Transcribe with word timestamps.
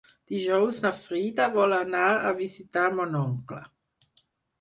Dijous 0.29 0.77
na 0.85 0.91
Frida 0.99 1.45
vol 1.57 1.75
anar 1.79 2.05
a 2.29 2.31
visitar 2.39 2.87
mon 3.01 3.19
oncle. 3.21 3.61